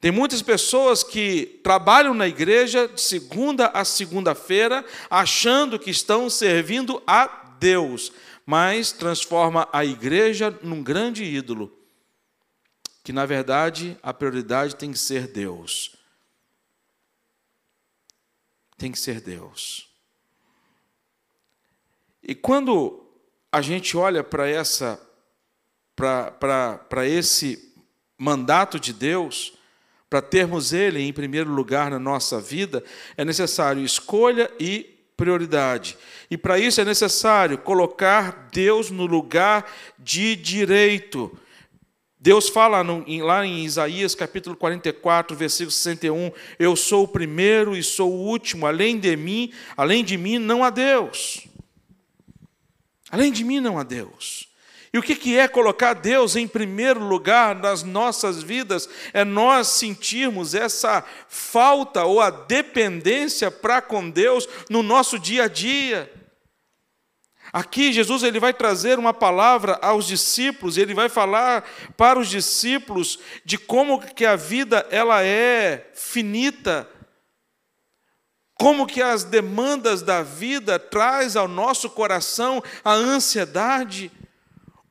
Tem 0.00 0.10
muitas 0.10 0.40
pessoas 0.40 1.02
que 1.02 1.60
trabalham 1.62 2.14
na 2.14 2.26
igreja 2.26 2.88
de 2.88 3.00
segunda 3.00 3.68
a 3.68 3.84
segunda-feira, 3.84 4.84
achando 5.10 5.78
que 5.78 5.90
estão 5.90 6.28
servindo 6.30 7.02
a 7.06 7.26
Deus, 7.58 8.12
mas 8.46 8.92
transforma 8.92 9.68
a 9.72 9.84
igreja 9.84 10.50
num 10.62 10.82
grande 10.82 11.22
ídolo, 11.24 11.70
que 13.02 13.12
na 13.12 13.26
verdade 13.26 13.98
a 14.02 14.12
prioridade 14.12 14.76
tem 14.76 14.90
que 14.90 14.98
ser 14.98 15.26
Deus. 15.26 15.96
Tem 18.76 18.90
que 18.90 18.98
ser 18.98 19.20
Deus. 19.20 19.93
E 22.26 22.34
quando 22.34 23.04
a 23.52 23.60
gente 23.60 23.96
olha 23.96 24.24
para 24.24 24.48
essa 24.48 25.00
para 25.96 27.06
esse 27.06 27.72
mandato 28.18 28.80
de 28.80 28.92
Deus, 28.92 29.52
para 30.10 30.20
termos 30.20 30.72
ele 30.72 31.00
em 31.00 31.12
primeiro 31.12 31.52
lugar 31.52 31.90
na 31.90 31.98
nossa 31.98 32.40
vida, 32.40 32.82
é 33.16 33.24
necessário 33.24 33.84
escolha 33.84 34.50
e 34.58 34.94
prioridade. 35.16 35.96
E 36.30 36.36
para 36.36 36.58
isso 36.58 36.80
é 36.80 36.84
necessário 36.84 37.58
colocar 37.58 38.48
Deus 38.52 38.90
no 38.90 39.06
lugar 39.06 39.70
de 39.98 40.34
direito. 40.34 41.36
Deus 42.18 42.48
fala 42.48 42.82
no, 42.82 43.04
lá 43.22 43.46
em 43.46 43.64
Isaías 43.64 44.14
capítulo 44.14 44.56
44, 44.56 45.36
versículo 45.36 45.70
61, 45.70 46.32
eu 46.58 46.74
sou 46.74 47.04
o 47.04 47.08
primeiro 47.08 47.76
e 47.76 47.82
sou 47.82 48.10
o 48.10 48.26
último, 48.26 48.66
além 48.66 48.98
de 48.98 49.14
mim, 49.16 49.52
além 49.76 50.02
de 50.02 50.16
mim 50.16 50.38
não 50.38 50.64
há 50.64 50.70
Deus. 50.70 51.46
Além 53.14 53.30
de 53.30 53.44
mim 53.44 53.60
não 53.60 53.78
há 53.78 53.84
Deus. 53.84 54.48
E 54.92 54.98
o 54.98 55.02
que 55.02 55.38
é 55.38 55.46
colocar 55.46 55.94
Deus 55.94 56.34
em 56.34 56.48
primeiro 56.48 56.98
lugar 56.98 57.54
nas 57.54 57.84
nossas 57.84 58.42
vidas? 58.42 58.88
É 59.12 59.24
nós 59.24 59.68
sentirmos 59.68 60.52
essa 60.52 61.04
falta 61.28 62.02
ou 62.02 62.20
a 62.20 62.28
dependência 62.28 63.52
para 63.52 63.80
com 63.80 64.10
Deus 64.10 64.48
no 64.68 64.82
nosso 64.82 65.16
dia 65.16 65.44
a 65.44 65.48
dia. 65.48 66.12
Aqui 67.52 67.92
Jesus 67.92 68.24
ele 68.24 68.40
vai 68.40 68.52
trazer 68.52 68.98
uma 68.98 69.14
palavra 69.14 69.78
aos 69.80 70.08
discípulos, 70.08 70.76
ele 70.76 70.92
vai 70.92 71.08
falar 71.08 71.64
para 71.96 72.18
os 72.18 72.28
discípulos 72.28 73.20
de 73.44 73.56
como 73.56 74.00
que 74.00 74.26
a 74.26 74.34
vida 74.34 74.84
ela 74.90 75.22
é 75.22 75.88
finita, 75.94 76.88
como 78.58 78.86
que 78.86 79.02
as 79.02 79.24
demandas 79.24 80.02
da 80.02 80.22
vida 80.22 80.78
traz 80.78 81.36
ao 81.36 81.48
nosso 81.48 81.90
coração 81.90 82.62
a 82.84 82.92
ansiedade, 82.92 84.10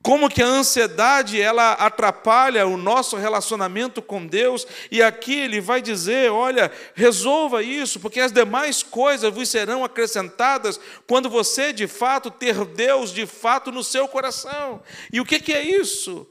como 0.02 0.28
que 0.28 0.42
a 0.42 0.46
ansiedade 0.46 1.40
ela 1.40 1.72
atrapalha 1.72 2.66
o 2.66 2.76
nosso 2.76 3.16
relacionamento 3.16 4.02
com 4.02 4.26
Deus, 4.26 4.66
e 4.90 5.02
aqui 5.02 5.34
ele 5.34 5.62
vai 5.62 5.80
dizer: 5.80 6.30
olha, 6.30 6.70
resolva 6.94 7.62
isso, 7.62 7.98
porque 7.98 8.20
as 8.20 8.30
demais 8.30 8.82
coisas 8.82 9.32
vos 9.32 9.48
serão 9.48 9.82
acrescentadas 9.82 10.78
quando 11.06 11.30
você 11.30 11.72
de 11.72 11.86
fato 11.86 12.30
ter 12.30 12.66
Deus 12.66 13.12
de 13.12 13.24
fato 13.24 13.72
no 13.72 13.82
seu 13.82 14.06
coração. 14.06 14.82
E 15.10 15.22
o 15.22 15.24
que, 15.24 15.40
que 15.40 15.54
é 15.54 15.62
isso? 15.62 16.26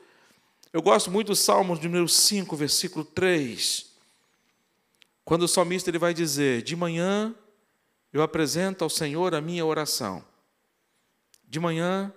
Eu 0.71 0.81
gosto 0.81 1.09
muito 1.09 1.27
do 1.27 1.35
Salmos 1.35 1.79
número 1.79 2.07
5, 2.07 2.55
versículo 2.55 3.03
3. 3.03 3.92
Quando 5.25 5.43
o 5.43 5.47
salmista 5.47 5.89
ele 5.89 5.97
vai 5.97 6.13
dizer: 6.13 6.61
De 6.61 6.75
manhã 6.75 7.33
eu 8.11 8.21
apresento 8.21 8.83
ao 8.83 8.89
Senhor 8.89 9.33
a 9.33 9.41
minha 9.41 9.65
oração. 9.65 10.23
De 11.43 11.59
manhã 11.59 12.13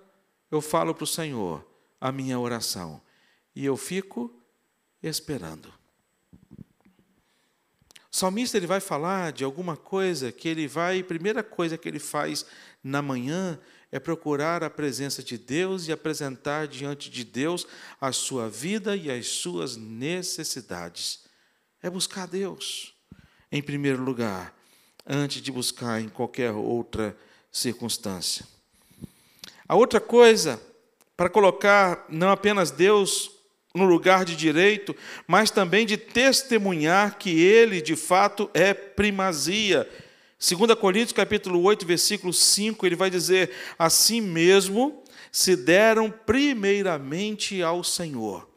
eu 0.51 0.61
falo 0.61 0.93
para 0.93 1.03
o 1.03 1.07
Senhor 1.07 1.65
a 1.99 2.11
minha 2.11 2.39
oração. 2.39 3.01
E 3.55 3.65
eu 3.65 3.77
fico 3.77 4.31
esperando. 5.01 5.73
O 8.11 8.15
salmista 8.17 8.57
ele 8.57 8.67
vai 8.67 8.79
falar 8.79 9.31
de 9.31 9.43
alguma 9.43 9.77
coisa 9.77 10.31
que 10.31 10.47
ele 10.47 10.67
vai, 10.67 11.03
primeira 11.03 11.43
coisa 11.43 11.77
que 11.77 11.87
ele 11.87 11.99
faz 11.99 12.45
na 12.83 13.01
manhã 13.01 13.59
é 13.91 13.99
procurar 13.99 14.63
a 14.63 14.69
presença 14.69 15.23
de 15.23 15.37
Deus 15.37 15.87
e 15.87 15.91
apresentar 15.91 16.67
diante 16.67 17.09
de 17.09 17.23
Deus 17.23 17.65
a 18.01 18.11
sua 18.11 18.49
vida 18.49 18.95
e 18.95 19.09
as 19.09 19.27
suas 19.27 19.77
necessidades. 19.77 21.25
É 21.81 21.89
buscar 21.89 22.27
Deus 22.27 22.96
em 23.51 23.61
primeiro 23.61 24.03
lugar, 24.03 24.53
antes 25.05 25.41
de 25.41 25.51
buscar 25.51 26.01
em 26.01 26.09
qualquer 26.09 26.51
outra 26.51 27.15
circunstância. 27.51 28.45
A 29.67 29.75
outra 29.75 29.99
coisa, 29.99 30.61
para 31.15 31.29
colocar 31.29 32.05
não 32.09 32.29
apenas 32.29 32.71
Deus 32.71 33.31
no 33.73 33.85
lugar 33.85 34.25
de 34.25 34.35
direito, 34.35 34.95
mas 35.27 35.51
também 35.51 35.85
de 35.85 35.97
testemunhar 35.97 37.17
que 37.17 37.39
ele, 37.39 37.81
de 37.81 37.95
fato, 37.95 38.49
é 38.53 38.73
primazia. 38.73 39.87
2 40.39 40.73
Coríntios 40.79 41.13
capítulo 41.13 41.61
8, 41.61 41.85
versículo 41.85 42.33
5, 42.33 42.85
ele 42.85 42.95
vai 42.95 43.09
dizer: 43.09 43.51
Assim 43.77 44.21
mesmo 44.21 45.03
se 45.31 45.55
deram 45.55 46.09
primeiramente 46.09 47.61
ao 47.61 47.83
Senhor. 47.83 48.47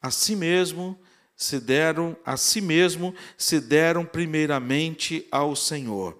Assim 0.00 0.36
mesmo 0.36 0.98
se 1.38 1.60
deram 1.60 2.16
a 2.26 2.36
si 2.36 2.60
mesmo, 2.60 3.14
se 3.36 3.60
deram 3.60 4.04
primeiramente 4.04 5.24
ao 5.30 5.54
Senhor. 5.54 6.18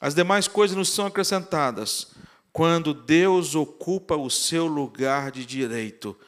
As 0.00 0.14
demais 0.14 0.48
coisas 0.48 0.74
nos 0.74 0.88
são 0.88 1.04
acrescentadas 1.04 2.12
quando 2.50 2.94
Deus 2.94 3.54
ocupa 3.54 4.16
o 4.16 4.30
seu 4.30 4.66
lugar 4.66 5.30
de 5.30 5.44
direito. 5.44 6.18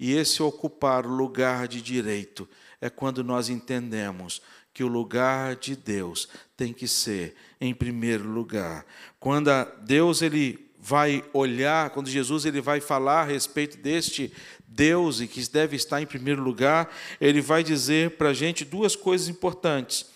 E 0.00 0.14
esse 0.14 0.42
ocupar 0.42 1.06
o 1.06 1.14
lugar 1.14 1.68
de 1.68 1.82
direito 1.82 2.48
é 2.80 2.88
quando 2.88 3.22
nós 3.22 3.50
entendemos 3.50 4.40
que 4.72 4.82
o 4.82 4.88
lugar 4.88 5.54
de 5.54 5.76
Deus 5.76 6.28
tem 6.56 6.72
que 6.72 6.88
ser 6.88 7.36
em 7.60 7.74
primeiro 7.74 8.26
lugar. 8.26 8.86
Quando 9.20 9.50
Deus 9.82 10.22
ele 10.22 10.64
vai 10.86 11.24
olhar, 11.32 11.88
quando 11.90 12.10
Jesus 12.10 12.44
ele 12.44 12.60
vai 12.60 12.78
falar 12.78 13.22
a 13.22 13.24
respeito 13.24 13.78
deste 13.78 14.30
Deus 14.74 15.20
e 15.20 15.28
que 15.28 15.48
deve 15.48 15.76
estar 15.76 16.02
em 16.02 16.06
primeiro 16.06 16.42
lugar, 16.42 16.92
ele 17.20 17.40
vai 17.40 17.62
dizer 17.62 18.12
para 18.12 18.30
a 18.30 18.34
gente 18.34 18.64
duas 18.64 18.96
coisas 18.96 19.28
importantes. 19.28 20.06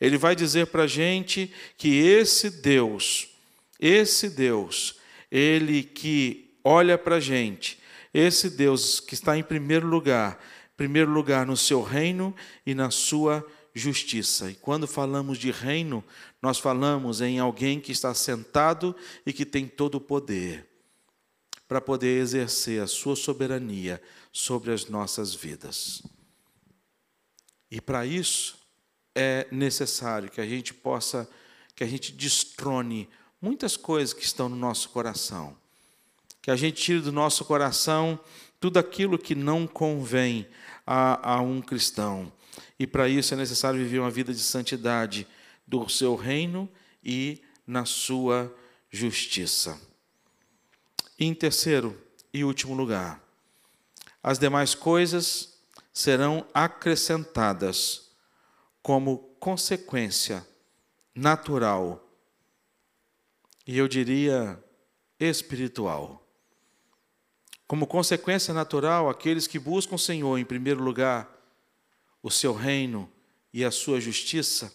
Ele 0.00 0.18
vai 0.18 0.36
dizer 0.36 0.66
para 0.66 0.82
a 0.82 0.86
gente 0.86 1.50
que 1.78 1.96
esse 1.96 2.50
Deus, 2.50 3.28
esse 3.80 4.28
Deus, 4.28 4.96
ele 5.30 5.82
que 5.82 6.50
olha 6.62 6.98
para 6.98 7.16
a 7.16 7.20
gente, 7.20 7.78
esse 8.12 8.50
Deus 8.50 9.00
que 9.00 9.14
está 9.14 9.38
em 9.38 9.42
primeiro 9.42 9.86
lugar, 9.86 10.38
primeiro 10.76 11.10
lugar 11.10 11.46
no 11.46 11.56
seu 11.56 11.82
reino 11.82 12.34
e 12.66 12.74
na 12.74 12.90
sua 12.90 13.46
justiça. 13.74 14.50
E 14.50 14.54
quando 14.54 14.86
falamos 14.86 15.38
de 15.38 15.50
reino, 15.50 16.04
nós 16.42 16.58
falamos 16.58 17.20
em 17.20 17.38
alguém 17.38 17.80
que 17.80 17.92
está 17.92 18.12
sentado 18.12 18.94
e 19.24 19.32
que 19.32 19.46
tem 19.46 19.66
todo 19.66 19.96
o 19.96 20.00
poder 20.00 20.73
para 21.74 21.80
poder 21.80 22.20
exercer 22.20 22.80
a 22.80 22.86
sua 22.86 23.16
soberania 23.16 24.00
sobre 24.30 24.70
as 24.70 24.86
nossas 24.86 25.34
vidas. 25.34 26.04
E 27.68 27.80
para 27.80 28.06
isso 28.06 28.56
é 29.12 29.48
necessário 29.50 30.30
que 30.30 30.40
a 30.40 30.46
gente 30.46 30.72
possa, 30.72 31.28
que 31.74 31.82
a 31.82 31.86
gente 31.88 32.12
destrone 32.12 33.08
muitas 33.42 33.76
coisas 33.76 34.14
que 34.14 34.22
estão 34.22 34.48
no 34.48 34.54
nosso 34.54 34.88
coração. 34.90 35.56
Que 36.40 36.52
a 36.52 36.54
gente 36.54 36.80
tire 36.80 37.00
do 37.00 37.10
nosso 37.10 37.44
coração 37.44 38.20
tudo 38.60 38.78
aquilo 38.78 39.18
que 39.18 39.34
não 39.34 39.66
convém 39.66 40.46
a, 40.86 41.32
a 41.34 41.40
um 41.40 41.60
cristão. 41.60 42.32
E 42.78 42.86
para 42.86 43.08
isso 43.08 43.34
é 43.34 43.36
necessário 43.36 43.80
viver 43.80 43.98
uma 43.98 44.12
vida 44.12 44.32
de 44.32 44.38
santidade 44.38 45.26
do 45.66 45.88
seu 45.88 46.14
reino 46.14 46.70
e 47.02 47.42
na 47.66 47.84
sua 47.84 48.56
justiça. 48.92 49.76
E 51.18 51.26
em 51.26 51.34
terceiro 51.34 52.00
e 52.32 52.44
último 52.44 52.74
lugar, 52.74 53.22
as 54.22 54.38
demais 54.38 54.74
coisas 54.74 55.58
serão 55.92 56.46
acrescentadas 56.52 58.10
como 58.82 59.18
consequência 59.38 60.46
natural 61.14 62.04
e 63.66 63.78
eu 63.78 63.88
diria 63.88 64.62
espiritual. 65.18 66.26
Como 67.66 67.86
consequência 67.86 68.52
natural, 68.52 69.08
aqueles 69.08 69.46
que 69.46 69.58
buscam 69.58 69.94
o 69.94 69.98
Senhor 69.98 70.38
em 70.38 70.44
primeiro 70.44 70.82
lugar, 70.82 71.30
o 72.22 72.30
seu 72.30 72.52
reino 72.52 73.10
e 73.52 73.64
a 73.64 73.70
sua 73.70 74.00
justiça, 74.00 74.72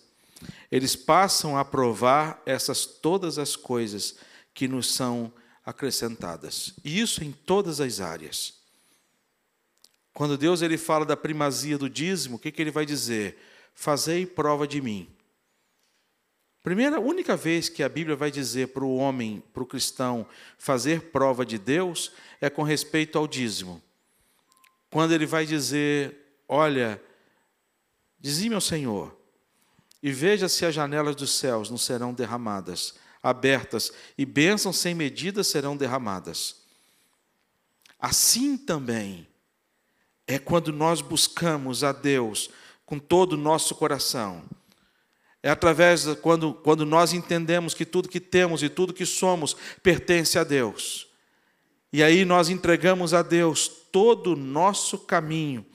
eles 0.71 0.95
passam 0.95 1.57
a 1.57 1.63
provar 1.63 2.41
essas 2.45 2.85
todas 2.85 3.37
as 3.37 3.55
coisas 3.55 4.15
que 4.53 4.67
nos 4.67 4.91
são 4.91 5.31
acrescentadas. 5.69 6.73
E 6.83 6.99
isso 6.99 7.23
em 7.23 7.31
todas 7.31 7.79
as 7.79 7.99
áreas. 7.99 8.55
Quando 10.13 10.37
Deus 10.37 10.61
ele 10.61 10.77
fala 10.77 11.05
da 11.05 11.15
primazia 11.15 11.77
do 11.77 11.89
dízimo, 11.89 12.35
o 12.35 12.39
que, 12.39 12.51
que 12.51 12.61
ele 12.61 12.71
vai 12.71 12.85
dizer? 12.85 13.37
Fazei 13.73 14.25
prova 14.25 14.67
de 14.67 14.81
mim. 14.81 15.07
Primeira, 16.63 16.99
única 16.99 17.37
vez 17.37 17.69
que 17.69 17.83
a 17.83 17.87
Bíblia 17.87 18.15
vai 18.15 18.29
dizer 18.29 18.69
para 18.69 18.83
o 18.83 18.97
homem, 18.97 19.41
para 19.53 19.63
o 19.63 19.65
cristão, 19.65 20.27
fazer 20.57 21.03
prova 21.11 21.45
de 21.45 21.57
Deus 21.57 22.11
é 22.41 22.49
com 22.49 22.63
respeito 22.63 23.17
ao 23.17 23.27
dízimo. 23.27 23.81
Quando 24.89 25.13
ele 25.13 25.25
vai 25.25 25.45
dizer: 25.45 26.41
Olha, 26.47 27.01
dizime 28.19 28.55
ao 28.55 28.61
Senhor, 28.61 29.15
e 30.01 30.11
veja 30.11 30.49
se 30.49 30.65
as 30.65 30.73
janelas 30.73 31.15
dos 31.15 31.31
céus 31.31 31.69
não 31.69 31.77
serão 31.77 32.13
derramadas 32.13 32.95
abertas, 33.21 33.91
e 34.17 34.25
bênçãos 34.25 34.77
sem 34.77 34.93
medida 34.93 35.43
serão 35.43 35.75
derramadas. 35.75 36.63
Assim 37.99 38.57
também 38.57 39.27
é 40.25 40.39
quando 40.39 40.71
nós 40.71 41.01
buscamos 41.01 41.83
a 41.83 41.91
Deus 41.91 42.49
com 42.85 42.97
todo 42.97 43.33
o 43.33 43.37
nosso 43.37 43.75
coração. 43.75 44.43
É 45.41 45.49
através 45.49 46.03
de 46.03 46.15
quando, 46.15 46.53
quando 46.53 46.85
nós 46.85 47.13
entendemos 47.13 47.73
que 47.73 47.85
tudo 47.85 48.09
que 48.09 48.19
temos 48.19 48.61
e 48.61 48.69
tudo 48.69 48.93
que 48.93 49.05
somos 49.05 49.55
pertence 49.81 50.37
a 50.37 50.43
Deus. 50.43 51.07
E 51.91 52.03
aí 52.03 52.23
nós 52.25 52.49
entregamos 52.49 53.13
a 53.13 53.21
Deus 53.21 53.67
todo 53.91 54.33
o 54.33 54.35
nosso 54.35 54.99
caminho. 54.99 55.65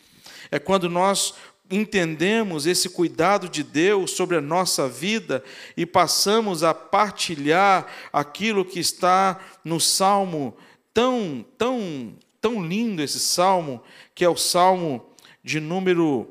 É 0.50 0.58
quando 0.58 0.88
nós 0.88 1.34
entendemos 1.74 2.66
esse 2.66 2.88
cuidado 2.88 3.48
de 3.48 3.62
Deus 3.62 4.12
sobre 4.12 4.36
a 4.36 4.40
nossa 4.40 4.88
vida 4.88 5.42
e 5.76 5.84
passamos 5.84 6.62
a 6.62 6.72
partilhar 6.72 7.86
aquilo 8.12 8.64
que 8.64 8.78
está 8.78 9.40
no 9.64 9.80
salmo 9.80 10.56
tão 10.92 11.44
tão 11.58 12.16
tão 12.40 12.62
lindo 12.62 13.02
esse 13.02 13.18
salmo, 13.18 13.82
que 14.14 14.22
é 14.22 14.28
o 14.28 14.36
salmo 14.36 15.04
de 15.42 15.58
número 15.60 16.28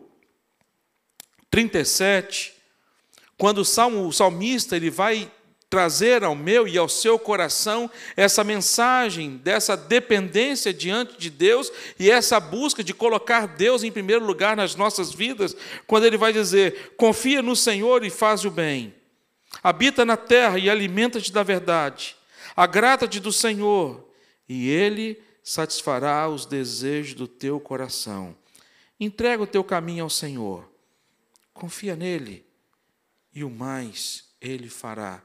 37, 1.50 2.54
quando 3.36 3.60
o 3.60 3.66
salmo 3.66 4.08
o 4.08 4.14
salmista 4.14 4.76
ele 4.76 4.92
vai 4.92 5.32
trazer 5.74 6.24
ao 6.24 6.36
meu 6.36 6.68
e 6.68 6.78
ao 6.78 6.88
seu 6.88 7.18
coração 7.18 7.90
essa 8.16 8.44
mensagem 8.44 9.38
dessa 9.38 9.76
dependência 9.76 10.72
diante 10.72 11.18
de 11.18 11.32
Deus 11.32 11.72
e 11.98 12.12
essa 12.12 12.40
busca 12.40 12.84
de 12.84 12.94
colocar 12.94 13.48
Deus 13.48 13.84
em 13.84 13.92
primeiro 13.92 14.24
lugar 14.24 14.56
nas 14.56 14.76
nossas 14.76 15.12
vidas, 15.12 15.58
quando 15.88 16.06
ele 16.06 16.16
vai 16.16 16.32
dizer: 16.32 16.94
confia 16.96 17.42
no 17.42 17.56
Senhor 17.56 18.06
e 18.06 18.12
faz 18.12 18.46
o 18.46 18.52
bem, 18.52 18.94
habita 19.64 20.06
na 20.06 20.16
terra 20.16 20.60
e 20.60 20.70
alimenta-te 20.70 21.32
da 21.32 21.42
verdade. 21.42 22.16
Agrada-te 22.56 23.20
do 23.20 23.34
Senhor, 23.34 24.08
e 24.48 24.70
Ele 24.70 25.20
satisfará 25.44 26.30
os 26.30 26.46
desejos 26.46 27.16
do 27.16 27.28
teu 27.28 27.60
coração. 27.60 28.38
Entrega 29.00 29.42
o 29.42 29.48
teu 29.48 29.64
caminho 29.64 30.04
ao 30.04 30.10
Senhor, 30.12 30.72
confia 31.52 31.96
nele, 31.96 32.46
e 33.34 33.44
o 33.44 33.50
mais 33.50 34.36
Ele 34.40 34.70
fará. 34.70 35.24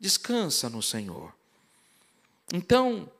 Descansa 0.00 0.68
no 0.68 0.82
Senhor. 0.82 1.32
Então, 2.52 3.10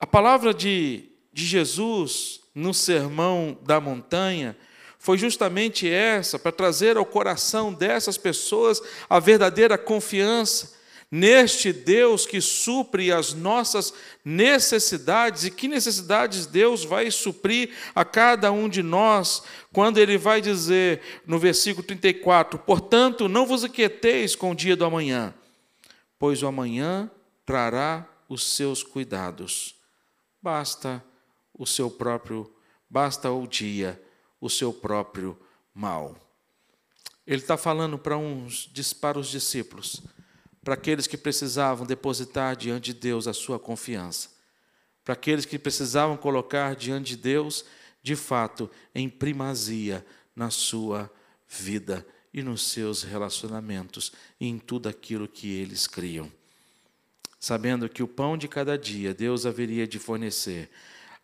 a 0.00 0.06
palavra 0.06 0.52
de, 0.52 1.08
de 1.32 1.44
Jesus 1.46 2.40
no 2.54 2.74
Sermão 2.74 3.58
da 3.62 3.80
Montanha 3.80 4.56
foi 4.98 5.18
justamente 5.18 5.88
essa, 5.88 6.38
para 6.38 6.52
trazer 6.52 6.96
ao 6.96 7.04
coração 7.04 7.72
dessas 7.72 8.16
pessoas 8.16 8.80
a 9.10 9.18
verdadeira 9.18 9.76
confiança 9.76 10.80
neste 11.12 11.74
Deus 11.74 12.24
que 12.24 12.40
supre 12.40 13.12
as 13.12 13.34
nossas 13.34 13.92
necessidades 14.24 15.44
e 15.44 15.50
que 15.50 15.68
necessidades 15.68 16.46
Deus 16.46 16.84
vai 16.84 17.10
suprir 17.10 17.68
a 17.94 18.02
cada 18.02 18.50
um 18.50 18.66
de 18.66 18.82
nós, 18.82 19.42
quando 19.70 19.98
ele 19.98 20.16
vai 20.16 20.40
dizer 20.40 21.02
no 21.26 21.38
versículo 21.38 21.86
34: 21.86 22.58
Portanto, 22.60 23.28
não 23.28 23.44
vos 23.44 23.62
inquieteis 23.62 24.34
com 24.34 24.52
o 24.52 24.54
dia 24.54 24.74
do 24.74 24.86
amanhã, 24.86 25.34
pois 26.22 26.40
o 26.40 26.46
amanhã 26.46 27.10
trará 27.44 28.08
os 28.28 28.44
seus 28.54 28.84
cuidados. 28.84 29.74
Basta 30.40 31.04
o 31.52 31.66
seu 31.66 31.90
próprio, 31.90 32.48
basta 32.88 33.28
o 33.32 33.44
dia 33.44 34.00
o 34.40 34.48
seu 34.48 34.72
próprio 34.72 35.36
mal. 35.74 36.16
Ele 37.26 37.42
está 37.42 37.56
falando 37.56 37.98
para 37.98 38.16
uns, 38.16 38.70
para 39.00 39.18
os 39.18 39.26
discípulos, 39.26 40.00
para 40.62 40.74
aqueles 40.74 41.08
que 41.08 41.16
precisavam 41.16 41.84
depositar 41.84 42.54
diante 42.54 42.92
de 42.92 43.00
Deus 43.00 43.26
a 43.26 43.32
sua 43.32 43.58
confiança, 43.58 44.30
para 45.02 45.14
aqueles 45.14 45.44
que 45.44 45.58
precisavam 45.58 46.16
colocar 46.16 46.76
diante 46.76 47.16
de 47.16 47.20
Deus, 47.20 47.64
de 48.00 48.14
fato, 48.14 48.70
em 48.94 49.08
primazia 49.08 50.06
na 50.36 50.50
sua 50.50 51.10
vida 51.48 52.06
e 52.32 52.42
nos 52.42 52.62
seus 52.62 53.02
relacionamentos 53.02 54.12
e 54.40 54.46
em 54.46 54.58
tudo 54.58 54.88
aquilo 54.88 55.28
que 55.28 55.50
eles 55.52 55.86
criam. 55.86 56.30
Sabendo 57.38 57.88
que 57.88 58.02
o 58.02 58.08
pão 58.08 58.38
de 58.38 58.48
cada 58.48 58.78
dia 58.78 59.12
Deus 59.12 59.44
haveria 59.44 59.86
de 59.86 59.98
fornecer, 59.98 60.70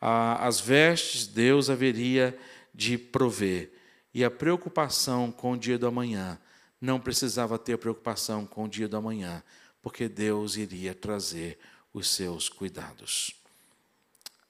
as 0.01 0.61
vestes 0.61 1.27
Deus 1.27 1.71
haveria 1.71 2.38
de 2.75 2.97
prover. 2.97 3.73
E 4.14 4.25
a 4.25 4.31
preocupação 4.31 5.31
com 5.31 5.53
o 5.53 5.57
dia 5.57 5.79
do 5.79 5.87
amanhã 5.87 6.38
não 6.81 7.01
precisava 7.01 7.59
ter 7.59 7.77
preocupação 7.79 8.47
com 8.47 8.64
o 8.64 8.68
dia 8.68 8.88
do 8.88 8.97
amanhã, 8.97 9.42
porque 9.83 10.09
Deus 10.09 10.57
iria 10.57 10.94
trazer 10.94 11.59
os 11.92 12.09
seus 12.09 12.49
cuidados. 12.49 13.35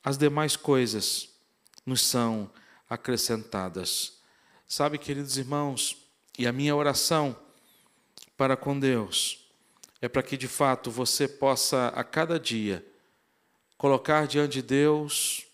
As 0.03 0.19
demais 0.19 0.57
coisas 0.57 1.29
nos 1.85 2.03
são 2.03 2.51
acrescentadas. 2.89 4.19
Sabe, 4.67 4.99
queridos 4.99 5.37
irmãos, 5.37 6.08
e 6.39 6.47
a 6.47 6.53
minha 6.53 6.75
oração 6.75 7.37
para 8.37 8.57
com 8.57 8.79
Deus 8.79 9.51
é 10.01 10.09
para 10.09 10.23
que 10.23 10.37
de 10.37 10.47
fato 10.47 10.91
você 10.91 11.27
possa 11.27 11.89
a 11.89 12.05
cada 12.05 12.39
dia 12.39 12.87
colocar 13.77 14.27
diante 14.27 14.55
de 14.55 14.63
Deus, 14.63 15.47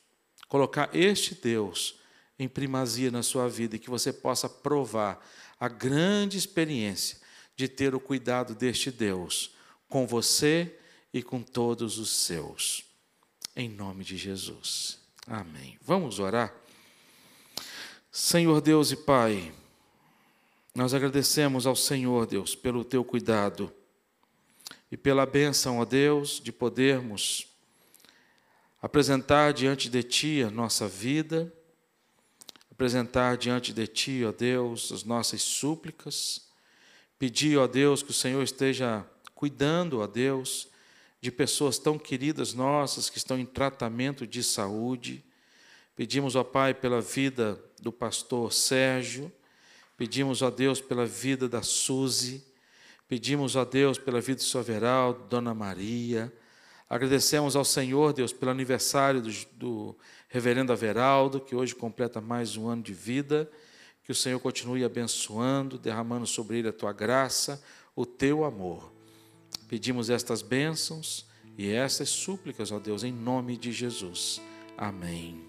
colocar 0.48 0.94
este 0.94 1.34
Deus 1.34 1.98
em 2.38 2.46
primazia 2.46 3.10
na 3.10 3.22
sua 3.22 3.48
vida 3.48 3.76
e 3.76 3.78
que 3.78 3.88
você 3.88 4.12
possa 4.12 4.48
provar 4.48 5.26
a 5.58 5.68
grande 5.68 6.36
experiência 6.36 7.18
de 7.56 7.68
ter 7.68 7.94
o 7.94 8.00
cuidado 8.00 8.54
deste 8.54 8.90
Deus 8.90 9.54
com 9.88 10.06
você 10.06 10.78
e 11.12 11.22
com 11.22 11.42
todos 11.42 11.98
os 11.98 12.10
seus. 12.10 12.84
Em 13.56 13.68
nome 13.68 14.04
de 14.04 14.16
Jesus. 14.16 14.98
Amém. 15.26 15.78
Vamos 15.80 16.18
orar? 16.18 16.52
Senhor 18.10 18.60
Deus 18.60 18.90
e 18.90 18.96
Pai, 18.96 19.52
nós 20.74 20.92
agradecemos 20.92 21.66
ao 21.66 21.76
Senhor, 21.76 22.26
Deus, 22.26 22.54
pelo 22.54 22.84
teu 22.84 23.04
cuidado 23.04 23.72
e 24.90 24.96
pela 24.96 25.24
bênção, 25.24 25.78
ó 25.78 25.84
Deus, 25.84 26.40
de 26.42 26.50
podermos 26.52 27.46
apresentar 28.82 29.52
diante 29.52 29.88
de 29.88 30.02
Ti 30.02 30.42
a 30.42 30.50
nossa 30.50 30.88
vida 30.88 31.52
apresentar 32.74 33.36
diante 33.36 33.72
de 33.72 33.86
Ti, 33.86 34.24
ó 34.24 34.32
Deus, 34.32 34.90
as 34.90 35.04
nossas 35.04 35.40
súplicas, 35.42 36.48
pedir, 37.16 37.56
ó 37.56 37.68
Deus, 37.68 38.02
que 38.02 38.10
o 38.10 38.14
Senhor 38.14 38.42
esteja 38.42 39.06
cuidando, 39.32 40.00
ó 40.00 40.08
Deus, 40.08 40.68
de 41.20 41.30
pessoas 41.30 41.78
tão 41.78 41.96
queridas 41.96 42.52
nossas 42.52 43.08
que 43.08 43.16
estão 43.16 43.38
em 43.38 43.46
tratamento 43.46 44.26
de 44.26 44.42
saúde. 44.42 45.24
Pedimos, 45.94 46.34
ó 46.34 46.42
Pai, 46.42 46.74
pela 46.74 47.00
vida 47.00 47.62
do 47.80 47.92
pastor 47.92 48.52
Sérgio, 48.52 49.32
pedimos, 49.96 50.42
ó 50.42 50.50
Deus, 50.50 50.80
pela 50.80 51.06
vida 51.06 51.48
da 51.48 51.62
Suzy, 51.62 52.44
pedimos, 53.08 53.56
ó 53.56 53.64
Deus, 53.64 53.98
pela 53.98 54.20
vida 54.20 54.38
do 54.38 54.44
Sr. 54.44 54.62
Veraldo, 54.62 55.24
Dona 55.28 55.54
Maria, 55.54 56.32
agradecemos 56.88 57.56
ao 57.56 57.64
Senhor, 57.64 58.12
Deus, 58.12 58.32
pelo 58.32 58.50
aniversário 58.50 59.20
do, 59.20 59.30
do 59.56 59.96
reverendo 60.28 60.72
Averaldo, 60.72 61.40
que 61.40 61.54
hoje 61.54 61.76
completa 61.76 62.20
mais 62.20 62.56
um 62.56 62.68
ano 62.68 62.82
de 62.82 62.92
vida. 62.92 63.48
Que 64.02 64.10
o 64.10 64.14
Senhor 64.14 64.40
continue 64.40 64.84
abençoando, 64.84 65.78
derramando 65.78 66.26
sobre 66.26 66.58
ele 66.58 66.68
a 66.68 66.72
tua 66.72 66.92
graça, 66.92 67.62
o 67.94 68.04
teu 68.04 68.44
amor. 68.44 68.92
Pedimos 69.68 70.10
estas 70.10 70.42
bênçãos 70.42 71.24
e 71.56 71.70
estas 71.70 72.08
súplicas, 72.08 72.72
ó 72.72 72.80
Deus, 72.80 73.04
em 73.04 73.12
nome 73.12 73.56
de 73.56 73.72
Jesus. 73.72 74.40
Amém. 74.76 75.40